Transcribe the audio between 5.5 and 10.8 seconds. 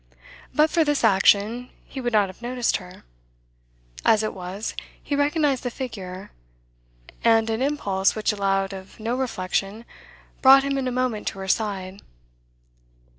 the figure, and an impulse which allowed of no reflection brought him